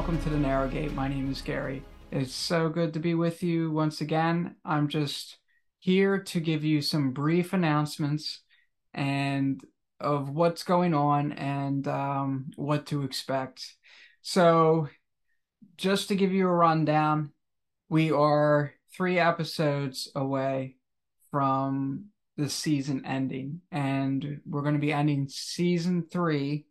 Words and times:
welcome 0.00 0.22
to 0.22 0.30
the 0.30 0.38
Narrow 0.38 0.66
Gate. 0.66 0.94
My 0.94 1.08
name 1.08 1.30
is 1.30 1.42
Gary. 1.42 1.82
It's 2.10 2.32
so 2.32 2.70
good 2.70 2.94
to 2.94 2.98
be 2.98 3.12
with 3.12 3.42
you 3.42 3.70
once 3.70 4.00
again. 4.00 4.56
I'm 4.64 4.88
just 4.88 5.36
here 5.78 6.18
to 6.18 6.40
give 6.40 6.64
you 6.64 6.80
some 6.80 7.10
brief 7.10 7.52
announcements 7.52 8.40
and 8.94 9.62
of 10.00 10.30
what's 10.30 10.62
going 10.62 10.94
on 10.94 11.32
and 11.32 11.86
um, 11.86 12.50
what 12.56 12.86
to 12.86 13.02
expect. 13.02 13.76
So, 14.22 14.88
just 15.76 16.08
to 16.08 16.16
give 16.16 16.32
you 16.32 16.48
a 16.48 16.50
rundown, 16.50 17.32
we 17.90 18.10
are 18.10 18.72
three 18.96 19.18
episodes 19.18 20.10
away 20.14 20.76
from 21.30 22.06
the 22.38 22.48
season 22.48 23.04
ending, 23.04 23.60
and 23.70 24.40
we're 24.46 24.62
going 24.62 24.76
to 24.76 24.80
be 24.80 24.94
ending 24.94 25.28
season 25.28 26.06
three, 26.10 26.64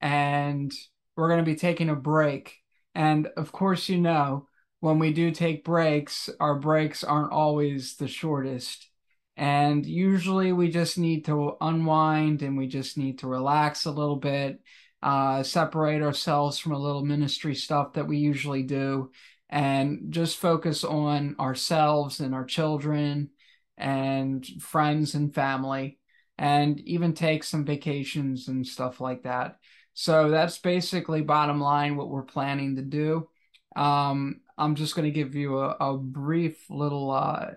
and 0.00 0.72
we're 1.18 1.28
going 1.28 1.44
to 1.44 1.50
be 1.50 1.56
taking 1.56 1.88
a 1.88 1.96
break. 1.96 2.56
And 2.94 3.26
of 3.36 3.50
course, 3.50 3.88
you 3.88 3.98
know, 3.98 4.46
when 4.78 5.00
we 5.00 5.12
do 5.12 5.32
take 5.32 5.64
breaks, 5.64 6.30
our 6.38 6.54
breaks 6.54 7.02
aren't 7.02 7.32
always 7.32 7.96
the 7.96 8.06
shortest. 8.06 8.88
And 9.36 9.84
usually 9.84 10.52
we 10.52 10.70
just 10.70 10.96
need 10.96 11.24
to 11.24 11.56
unwind 11.60 12.42
and 12.42 12.56
we 12.56 12.68
just 12.68 12.96
need 12.96 13.18
to 13.18 13.26
relax 13.26 13.84
a 13.84 13.90
little 13.90 14.16
bit, 14.16 14.60
uh, 15.02 15.42
separate 15.42 16.02
ourselves 16.02 16.60
from 16.60 16.72
a 16.72 16.78
little 16.78 17.04
ministry 17.04 17.56
stuff 17.56 17.94
that 17.94 18.06
we 18.06 18.18
usually 18.18 18.62
do, 18.62 19.10
and 19.50 20.06
just 20.10 20.38
focus 20.38 20.84
on 20.84 21.34
ourselves 21.40 22.20
and 22.20 22.32
our 22.32 22.44
children 22.44 23.30
and 23.76 24.46
friends 24.60 25.14
and 25.14 25.34
family, 25.34 25.98
and 26.36 26.80
even 26.80 27.12
take 27.12 27.42
some 27.42 27.64
vacations 27.64 28.46
and 28.46 28.64
stuff 28.64 29.00
like 29.00 29.24
that. 29.24 29.56
So 30.00 30.30
that's 30.30 30.58
basically 30.58 31.22
bottom 31.22 31.60
line 31.60 31.96
what 31.96 32.08
we're 32.08 32.22
planning 32.22 32.76
to 32.76 32.82
do. 32.82 33.28
Um, 33.74 34.42
I'm 34.56 34.76
just 34.76 34.94
going 34.94 35.06
to 35.06 35.10
give 35.10 35.34
you 35.34 35.58
a, 35.58 35.70
a 35.70 35.98
brief 35.98 36.70
little 36.70 37.10
uh, 37.10 37.48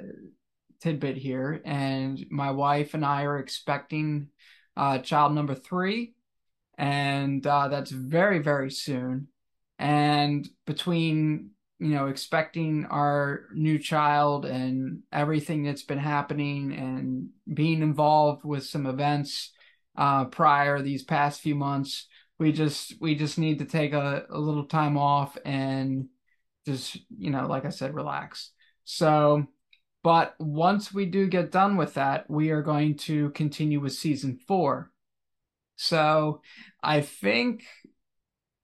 tidbit 0.82 1.18
here, 1.18 1.62
and 1.64 2.26
my 2.32 2.50
wife 2.50 2.96
and 2.96 3.06
I 3.06 3.26
are 3.26 3.38
expecting 3.38 4.30
uh, 4.76 4.98
child 4.98 5.36
number 5.36 5.54
three, 5.54 6.16
and 6.80 7.46
uh, 7.46 7.68
that's 7.68 7.92
very 7.92 8.40
very 8.40 8.72
soon. 8.72 9.28
And 9.78 10.50
between 10.66 11.52
you 11.78 11.90
know 11.90 12.08
expecting 12.08 12.86
our 12.86 13.44
new 13.54 13.78
child 13.78 14.46
and 14.46 15.04
everything 15.12 15.62
that's 15.62 15.84
been 15.84 16.00
happening 16.00 16.74
and 16.74 17.30
being 17.56 17.84
involved 17.84 18.44
with 18.44 18.66
some 18.66 18.88
events 18.88 19.52
uh, 19.96 20.26
prior 20.26 20.82
these 20.82 21.04
past 21.04 21.42
few 21.42 21.54
months, 21.54 22.08
we 22.42 22.52
just 22.52 22.96
we 23.00 23.14
just 23.14 23.38
need 23.38 23.60
to 23.60 23.66
take 23.66 23.94
a, 23.94 24.26
a 24.32 24.40
little 24.40 24.66
time 24.66 24.98
off 24.98 25.38
and 25.46 26.08
just 26.66 26.98
you 27.16 27.30
know 27.30 27.46
like 27.46 27.66
I 27.66 27.70
said, 27.70 27.94
relax. 27.94 28.52
So 28.84 29.46
but 30.04 30.34
once 30.40 30.92
we 30.92 31.06
do 31.06 31.28
get 31.28 31.52
done 31.52 31.78
with 31.78 31.94
that, 31.94 32.28
we 32.28 32.50
are 32.50 32.64
going 32.64 32.98
to 32.98 33.30
continue 33.30 33.80
with 33.80 33.94
season 33.94 34.40
four. 34.48 34.92
So 35.76 36.42
I 36.82 37.02
think 37.02 37.64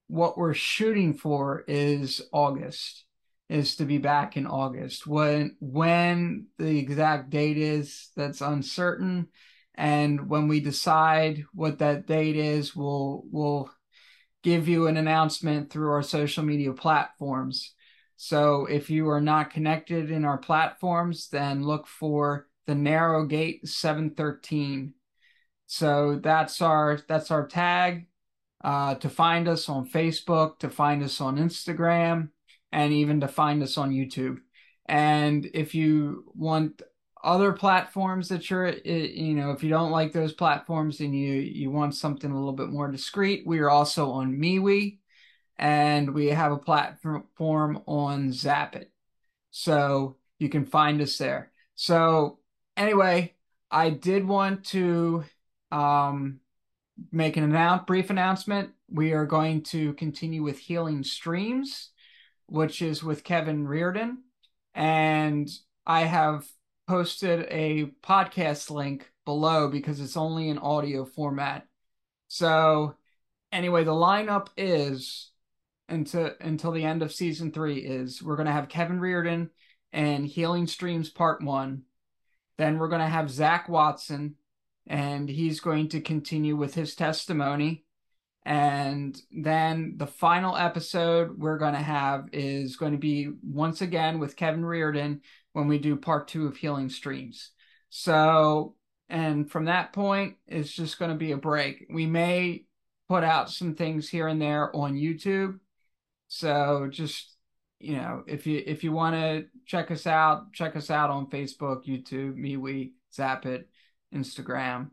what 0.08 0.36
we're 0.36 0.54
shooting 0.54 1.14
for 1.14 1.62
is 1.68 2.20
August, 2.32 3.04
is 3.48 3.76
to 3.76 3.84
be 3.84 3.98
back 3.98 4.36
in 4.36 4.48
August. 4.48 5.06
When 5.06 5.56
when 5.60 6.48
the 6.58 6.80
exact 6.80 7.30
date 7.30 7.58
is, 7.58 8.10
that's 8.16 8.40
uncertain. 8.40 9.28
And 9.78 10.28
when 10.28 10.48
we 10.48 10.58
decide 10.58 11.44
what 11.54 11.78
that 11.78 12.08
date 12.08 12.34
is, 12.36 12.74
we'll 12.74 13.22
we'll 13.30 13.70
give 14.42 14.66
you 14.66 14.88
an 14.88 14.96
announcement 14.96 15.70
through 15.70 15.92
our 15.92 16.02
social 16.02 16.42
media 16.44 16.72
platforms. 16.72 17.74
So 18.16 18.66
if 18.66 18.90
you 18.90 19.08
are 19.08 19.20
not 19.20 19.50
connected 19.50 20.10
in 20.10 20.24
our 20.24 20.36
platforms, 20.38 21.28
then 21.28 21.62
look 21.62 21.86
for 21.86 22.48
the 22.66 22.74
Narrow 22.74 23.24
Gate 23.26 23.68
713. 23.68 24.94
So 25.68 26.18
that's 26.20 26.60
our 26.60 26.98
that's 27.08 27.30
our 27.30 27.46
tag 27.46 28.08
uh, 28.64 28.96
to 28.96 29.08
find 29.08 29.46
us 29.46 29.68
on 29.68 29.88
Facebook, 29.88 30.58
to 30.58 30.70
find 30.70 31.04
us 31.04 31.20
on 31.20 31.38
Instagram, 31.38 32.30
and 32.72 32.92
even 32.92 33.20
to 33.20 33.28
find 33.28 33.62
us 33.62 33.78
on 33.78 33.92
YouTube. 33.92 34.38
And 34.86 35.48
if 35.54 35.76
you 35.76 36.24
want 36.34 36.82
other 37.24 37.52
platforms 37.52 38.28
that 38.28 38.48
you're 38.48 38.68
you 38.68 39.34
know 39.34 39.50
if 39.50 39.62
you 39.62 39.68
don't 39.68 39.90
like 39.90 40.12
those 40.12 40.32
platforms 40.32 41.00
and 41.00 41.14
you 41.14 41.34
you 41.34 41.70
want 41.70 41.94
something 41.94 42.30
a 42.30 42.34
little 42.34 42.52
bit 42.52 42.68
more 42.68 42.90
discreet 42.90 43.46
we 43.46 43.58
are 43.58 43.70
also 43.70 44.10
on 44.10 44.36
MeWe 44.36 44.98
and 45.58 46.14
we 46.14 46.26
have 46.26 46.52
a 46.52 46.58
platform 46.58 47.82
on 47.86 48.32
Zapit. 48.32 48.90
So 49.50 50.16
you 50.38 50.48
can 50.48 50.64
find 50.64 51.00
us 51.00 51.18
there. 51.18 51.50
So 51.74 52.38
anyway, 52.76 53.34
I 53.70 53.90
did 53.90 54.26
want 54.26 54.64
to 54.66 55.24
um, 55.72 56.40
make 57.10 57.36
an 57.36 57.44
announce, 57.44 57.84
brief 57.86 58.10
announcement. 58.10 58.70
We 58.88 59.12
are 59.12 59.26
going 59.26 59.62
to 59.64 59.94
continue 59.94 60.42
with 60.42 60.58
Healing 60.58 61.02
Streams, 61.02 61.90
which 62.46 62.80
is 62.80 63.02
with 63.02 63.24
Kevin 63.24 63.66
Riordan. 63.66 64.22
And 64.74 65.50
I 65.84 66.02
have 66.02 66.46
posted 66.88 67.46
a 67.50 67.92
podcast 68.02 68.70
link 68.70 69.12
below 69.26 69.68
because 69.68 70.00
it's 70.00 70.16
only 70.16 70.48
in 70.48 70.56
audio 70.56 71.04
format. 71.04 71.66
So 72.28 72.94
anyway, 73.52 73.84
the 73.84 73.92
lineup 73.92 74.48
is 74.56 75.30
until 75.88 76.30
until 76.40 76.72
the 76.72 76.84
end 76.84 77.02
of 77.02 77.12
season 77.12 77.52
three 77.52 77.78
is 77.78 78.22
we're 78.22 78.36
gonna 78.36 78.52
have 78.52 78.70
Kevin 78.70 79.00
Riordan 79.00 79.50
and 79.92 80.26
Healing 80.26 80.66
Streams 80.66 81.10
Part 81.10 81.42
One. 81.42 81.82
Then 82.56 82.78
we're 82.78 82.88
gonna 82.88 83.08
have 83.08 83.30
Zach 83.30 83.68
Watson, 83.68 84.36
and 84.86 85.28
he's 85.28 85.60
going 85.60 85.90
to 85.90 86.00
continue 86.00 86.56
with 86.56 86.74
his 86.74 86.94
testimony. 86.94 87.84
And 88.46 89.20
then 89.30 89.94
the 89.98 90.06
final 90.06 90.56
episode 90.56 91.38
we're 91.38 91.58
going 91.58 91.74
to 91.74 91.80
have 91.80 92.30
is 92.32 92.76
going 92.76 92.92
to 92.92 92.98
be 92.98 93.28
once 93.42 93.82
again 93.82 94.18
with 94.18 94.36
Kevin 94.36 94.64
Riordan 94.64 95.20
when 95.58 95.68
we 95.68 95.78
do 95.78 95.96
part 95.96 96.28
two 96.28 96.46
of 96.46 96.56
Healing 96.56 96.88
Streams. 96.88 97.50
So, 97.90 98.74
and 99.08 99.50
from 99.50 99.66
that 99.66 99.92
point, 99.92 100.36
it's 100.46 100.70
just 100.70 100.98
going 100.98 101.10
to 101.10 101.16
be 101.16 101.32
a 101.32 101.36
break. 101.36 101.86
We 101.92 102.06
may 102.06 102.64
put 103.08 103.24
out 103.24 103.50
some 103.50 103.74
things 103.74 104.08
here 104.08 104.28
and 104.28 104.40
there 104.40 104.74
on 104.74 104.94
YouTube 104.94 105.58
so 106.28 106.88
just 106.90 107.34
you 107.80 107.96
know, 107.96 108.24
if 108.26 108.46
you 108.46 108.62
if 108.64 108.84
you 108.84 108.92
want 108.92 109.14
to 109.14 109.46
check 109.66 109.90
us 109.90 110.06
out, 110.06 110.52
check 110.52 110.76
us 110.76 110.90
out 110.90 111.10
on 111.10 111.30
Facebook, 111.30 111.86
YouTube, 111.86 112.36
MeWe, 112.36 112.92
Zapit, 113.14 113.68
Instagram, 114.14 114.90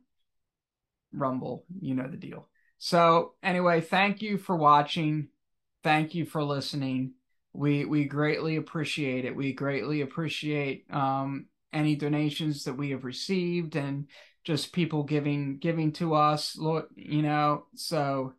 Rumble. 1.12 1.66
You 1.82 1.96
know 1.96 2.08
the 2.08 2.18
deal. 2.18 2.48
So 2.78 3.34
anyway, 3.44 3.82
thank 3.82 4.22
you 4.22 4.38
for 4.38 4.56
watching. 4.56 5.30
Thank 5.84 6.16
you 6.16 6.26
for 6.26 6.44
listening. 6.44 7.14
We 7.56 7.86
we 7.86 8.06
greatly 8.06 8.58
appreciate 8.58 9.26
it. 9.26 9.36
We 9.36 9.54
greatly 9.54 10.02
appreciate 10.02 10.86
um, 10.92 11.48
any 11.74 11.96
donations 11.96 12.64
that 12.66 12.78
we 12.78 12.92
have 12.92 13.06
received 13.06 13.76
and 13.76 14.08
just 14.44 14.74
people 14.74 15.04
giving 15.04 15.58
giving 15.58 15.92
to 15.94 16.16
us. 16.16 16.58
You 16.96 17.22
know, 17.22 17.66
so 17.76 18.34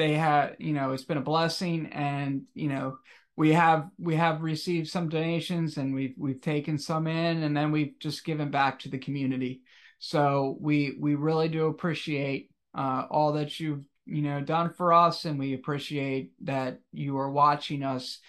they 0.00 0.14
have 0.14 0.56
you 0.58 0.72
know 0.72 0.92
it's 0.92 1.04
been 1.04 1.18
a 1.18 1.22
blessing 1.22 1.86
and 1.92 2.42
you 2.54 2.68
know 2.68 2.96
we 3.36 3.52
have 3.52 3.88
we 3.98 4.16
have 4.16 4.42
received 4.42 4.88
some 4.88 5.10
donations 5.10 5.76
and 5.76 5.94
we've 5.94 6.14
we've 6.16 6.40
taken 6.40 6.78
some 6.78 7.06
in 7.06 7.42
and 7.42 7.54
then 7.54 7.70
we've 7.70 7.94
just 8.00 8.24
given 8.24 8.50
back 8.50 8.78
to 8.78 8.88
the 8.88 8.98
community 8.98 9.60
so 9.98 10.56
we 10.58 10.96
we 10.98 11.14
really 11.16 11.48
do 11.48 11.66
appreciate 11.66 12.50
uh, 12.74 13.04
all 13.10 13.34
that 13.34 13.60
you've 13.60 13.84
you 14.06 14.22
know 14.22 14.40
done 14.40 14.72
for 14.72 14.92
us 14.92 15.26
and 15.26 15.38
we 15.38 15.52
appreciate 15.52 16.32
that 16.40 16.80
you 16.92 17.18
are 17.18 17.30
watching 17.30 17.82
us 17.82 18.20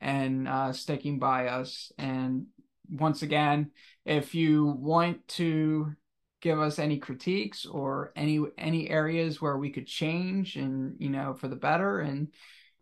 and 0.00 0.48
uh, 0.48 0.72
sticking 0.72 1.18
by 1.18 1.48
us. 1.48 1.92
And 1.98 2.46
once 2.90 3.22
again 3.22 3.70
if 4.04 4.34
you 4.34 4.66
want 4.66 5.26
to 5.28 5.94
give 6.40 6.58
us 6.58 6.78
any 6.78 6.98
critiques 6.98 7.64
or 7.66 8.12
any 8.16 8.40
any 8.58 8.90
areas 8.90 9.40
where 9.40 9.56
we 9.56 9.70
could 9.70 9.86
change 9.86 10.56
and 10.56 10.96
you 10.98 11.08
know 11.08 11.32
for 11.34 11.46
the 11.46 11.54
better 11.54 12.00
and 12.00 12.28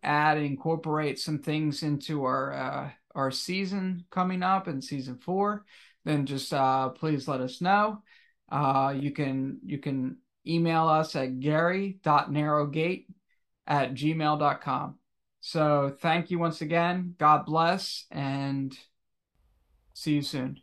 add 0.01 0.37
and 0.37 0.45
incorporate 0.47 1.19
some 1.19 1.37
things 1.37 1.83
into 1.83 2.23
our 2.23 2.53
uh, 2.53 2.89
our 3.13 3.29
season 3.29 4.03
coming 4.09 4.41
up 4.41 4.67
in 4.67 4.81
season 4.81 5.15
four 5.17 5.63
then 6.05 6.25
just 6.25 6.53
uh, 6.53 6.89
please 6.89 7.27
let 7.27 7.41
us 7.41 7.61
know. 7.61 8.01
Uh, 8.51 8.93
you 8.97 9.11
can 9.11 9.59
you 9.65 9.77
can 9.77 10.17
email 10.47 10.87
us 10.87 11.15
at 11.15 11.39
gary.narrowgate 11.39 13.05
at 13.67 13.93
gmail.com 13.93 14.95
so 15.41 15.95
thank 16.01 16.31
you 16.31 16.39
once 16.39 16.61
again. 16.61 17.15
God 17.17 17.45
bless 17.45 18.05
and 18.11 18.77
see 19.93 20.15
you 20.15 20.21
soon. 20.21 20.61